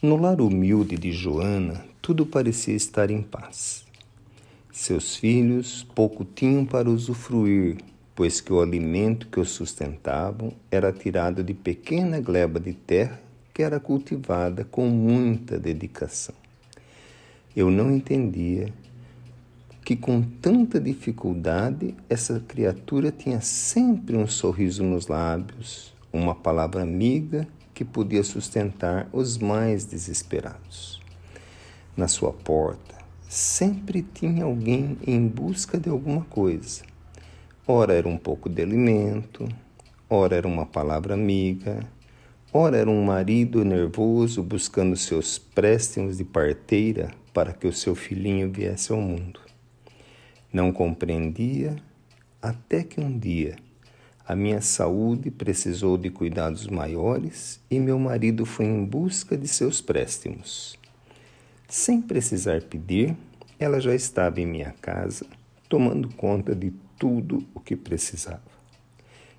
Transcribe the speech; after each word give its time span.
No 0.00 0.14
lar 0.14 0.40
humilde 0.40 0.96
de 0.96 1.10
Joana, 1.10 1.84
tudo 2.00 2.24
parecia 2.24 2.76
estar 2.76 3.10
em 3.10 3.20
paz. 3.20 3.84
Seus 4.70 5.16
filhos 5.16 5.84
pouco 5.92 6.24
tinham 6.24 6.64
para 6.64 6.88
usufruir, 6.88 7.78
pois 8.14 8.40
que 8.40 8.52
o 8.52 8.60
alimento 8.60 9.26
que 9.26 9.40
os 9.40 9.50
sustentavam 9.50 10.52
era 10.70 10.92
tirado 10.92 11.42
de 11.42 11.52
pequena 11.52 12.20
gleba 12.20 12.60
de 12.60 12.74
terra 12.74 13.20
que 13.52 13.60
era 13.60 13.80
cultivada 13.80 14.64
com 14.64 14.88
muita 14.88 15.58
dedicação. 15.58 16.36
Eu 17.56 17.68
não 17.68 17.90
entendia 17.90 18.72
que 19.84 19.96
com 19.96 20.22
tanta 20.22 20.78
dificuldade 20.78 21.92
essa 22.08 22.38
criatura 22.38 23.10
tinha 23.10 23.40
sempre 23.40 24.16
um 24.16 24.28
sorriso 24.28 24.84
nos 24.84 25.08
lábios, 25.08 25.92
uma 26.12 26.36
palavra 26.36 26.82
amiga 26.82 27.48
que 27.78 27.84
podia 27.84 28.24
sustentar 28.24 29.08
os 29.12 29.38
mais 29.38 29.84
desesperados. 29.84 31.00
Na 31.96 32.08
sua 32.08 32.32
porta 32.32 32.96
sempre 33.28 34.02
tinha 34.02 34.42
alguém 34.42 34.98
em 35.06 35.28
busca 35.28 35.78
de 35.78 35.88
alguma 35.88 36.24
coisa. 36.24 36.82
Ora 37.64 37.94
era 37.94 38.08
um 38.08 38.18
pouco 38.18 38.48
de 38.48 38.60
alimento, 38.60 39.48
ora 40.10 40.34
era 40.34 40.48
uma 40.48 40.66
palavra 40.66 41.14
amiga, 41.14 41.78
ora 42.52 42.78
era 42.78 42.90
um 42.90 43.04
marido 43.04 43.64
nervoso 43.64 44.42
buscando 44.42 44.96
seus 44.96 45.38
préstimos 45.38 46.18
de 46.18 46.24
parteira 46.24 47.12
para 47.32 47.52
que 47.52 47.68
o 47.68 47.72
seu 47.72 47.94
filhinho 47.94 48.50
viesse 48.50 48.90
ao 48.90 49.00
mundo. 49.00 49.38
Não 50.52 50.72
compreendia 50.72 51.76
até 52.42 52.82
que 52.82 52.98
um 53.00 53.16
dia 53.16 53.54
a 54.28 54.36
minha 54.36 54.60
saúde 54.60 55.30
precisou 55.30 55.96
de 55.96 56.10
cuidados 56.10 56.66
maiores 56.66 57.58
e 57.70 57.80
meu 57.80 57.98
marido 57.98 58.44
foi 58.44 58.66
em 58.66 58.84
busca 58.84 59.38
de 59.38 59.48
seus 59.48 59.80
préstimos. 59.80 60.78
Sem 61.66 62.02
precisar 62.02 62.60
pedir, 62.60 63.16
ela 63.58 63.80
já 63.80 63.94
estava 63.94 64.38
em 64.38 64.44
minha 64.44 64.74
casa, 64.82 65.24
tomando 65.66 66.10
conta 66.14 66.54
de 66.54 66.74
tudo 66.98 67.42
o 67.54 67.60
que 67.60 67.74
precisava. 67.74 68.42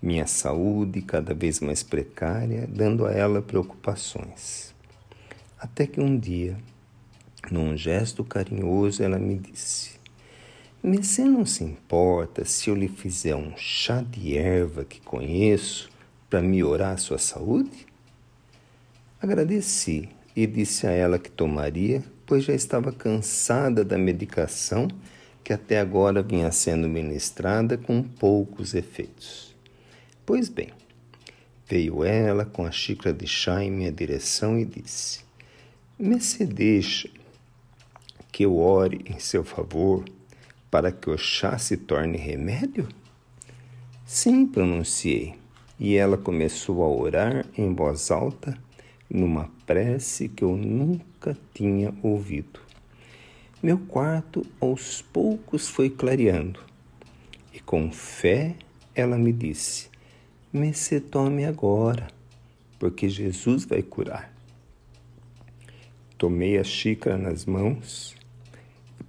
Minha 0.00 0.26
saúde 0.26 1.02
cada 1.02 1.34
vez 1.34 1.60
mais 1.60 1.82
precária, 1.82 2.66
dando 2.66 3.04
a 3.04 3.12
ela 3.12 3.42
preocupações. 3.42 4.74
Até 5.58 5.86
que 5.86 6.00
um 6.00 6.18
dia, 6.18 6.56
num 7.50 7.76
gesto 7.76 8.24
carinhoso, 8.24 9.02
ela 9.02 9.18
me 9.18 9.36
disse: 9.36 9.99
você 10.82 11.24
não 11.24 11.44
se 11.44 11.62
importa 11.62 12.44
se 12.44 12.70
eu 12.70 12.74
lhe 12.74 12.88
fizer 12.88 13.36
um 13.36 13.54
chá 13.56 14.00
de 14.00 14.38
erva 14.38 14.84
que 14.84 15.00
conheço 15.00 15.90
para 16.28 16.40
melhorar 16.40 16.92
a 16.92 16.96
sua 16.96 17.18
saúde? 17.18 17.86
Agradeci 19.20 20.08
e 20.34 20.46
disse 20.46 20.86
a 20.86 20.90
ela 20.90 21.18
que 21.18 21.30
tomaria, 21.30 22.02
pois 22.24 22.44
já 22.44 22.54
estava 22.54 22.92
cansada 22.92 23.84
da 23.84 23.98
medicação 23.98 24.88
que 25.44 25.52
até 25.52 25.78
agora 25.78 26.22
vinha 26.22 26.50
sendo 26.50 26.88
ministrada 26.88 27.76
com 27.76 28.02
poucos 28.02 28.72
efeitos. 28.72 29.54
Pois 30.24 30.48
bem, 30.48 30.70
veio 31.68 32.02
ela 32.02 32.46
com 32.46 32.64
a 32.64 32.70
xícara 32.70 33.14
de 33.14 33.26
chá 33.26 33.62
em 33.62 33.70
minha 33.70 33.92
direção 33.92 34.58
e 34.58 34.64
disse: 34.64 35.20
Me 35.98 36.20
se 36.20 36.46
deixa 36.46 37.10
que 38.32 38.44
eu 38.44 38.56
ore 38.56 39.04
em 39.04 39.18
seu 39.18 39.44
favor 39.44 40.04
para 40.70 40.92
que 40.92 41.10
o 41.10 41.18
chá 41.18 41.58
se 41.58 41.76
torne 41.76 42.16
remédio? 42.16 42.88
Sim, 44.06 44.46
pronunciei. 44.46 45.34
E 45.78 45.96
ela 45.96 46.16
começou 46.16 46.82
a 46.82 46.88
orar 46.88 47.46
em 47.56 47.74
voz 47.74 48.10
alta, 48.10 48.56
numa 49.08 49.50
prece 49.66 50.28
que 50.28 50.44
eu 50.44 50.56
nunca 50.56 51.36
tinha 51.54 51.94
ouvido. 52.02 52.60
Meu 53.62 53.78
quarto 53.78 54.46
aos 54.60 55.02
poucos 55.02 55.68
foi 55.68 55.90
clareando, 55.90 56.60
e 57.52 57.60
com 57.60 57.90
fé 57.90 58.54
ela 58.94 59.18
me 59.18 59.32
disse: 59.32 59.88
Me 60.52 60.72
se 60.74 61.00
tome 61.00 61.44
agora, 61.44 62.08
porque 62.78 63.08
Jesus 63.08 63.64
vai 63.64 63.82
curar. 63.82 64.32
Tomei 66.16 66.58
a 66.58 66.64
xícara 66.64 67.16
nas 67.16 67.46
mãos 67.46 68.19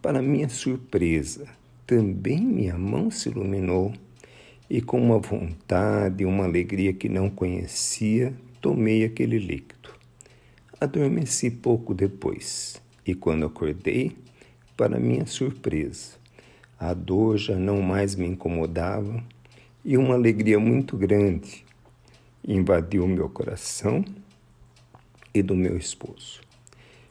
para 0.01 0.19
minha 0.21 0.49
surpresa, 0.49 1.45
também 1.85 2.41
minha 2.41 2.77
mão 2.77 3.11
se 3.11 3.29
iluminou 3.29 3.93
e, 4.67 4.81
com 4.81 4.99
uma 4.99 5.19
vontade 5.19 6.23
e 6.23 6.25
uma 6.25 6.45
alegria 6.45 6.91
que 6.91 7.07
não 7.07 7.29
conhecia, 7.29 8.33
tomei 8.59 9.03
aquele 9.03 9.37
líquido. 9.37 9.89
Adormeci 10.79 11.51
pouco 11.51 11.93
depois 11.93 12.81
e, 13.05 13.13
quando 13.13 13.45
acordei, 13.45 14.17
para 14.75 14.99
minha 14.99 15.27
surpresa, 15.27 16.15
a 16.79 16.93
dor 16.95 17.37
já 17.37 17.55
não 17.55 17.81
mais 17.81 18.15
me 18.15 18.25
incomodava 18.25 19.23
e 19.85 19.97
uma 19.97 20.15
alegria 20.15 20.59
muito 20.59 20.97
grande 20.97 21.63
invadiu 22.47 23.07
meu 23.07 23.29
coração 23.29 24.03
e 25.31 25.43
do 25.43 25.55
meu 25.55 25.77
esposo. 25.77 26.41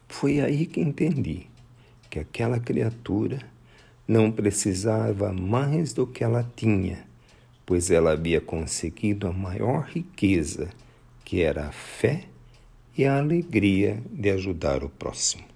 Foi 0.08 0.40
aí 0.40 0.66
que 0.66 0.80
entendi 0.80 1.50
que 2.10 2.19
aquela 2.19 2.59
criatura 2.59 3.38
não 4.06 4.32
precisava 4.32 5.32
mais 5.32 5.93
do 5.93 6.04
que 6.04 6.25
ela 6.25 6.44
tinha, 6.56 7.06
pois 7.65 7.91
ela 7.91 8.10
havia 8.10 8.41
conseguido 8.41 9.28
a 9.28 9.32
maior 9.32 9.84
riqueza, 9.84 10.69
que 11.25 11.41
era 11.41 11.69
a 11.69 11.72
fé 11.72 12.25
e 12.99 13.04
a 13.04 13.16
alegria 13.19 14.03
de 14.10 14.28
ajudar 14.31 14.82
o 14.82 14.88
próximo. 14.88 15.50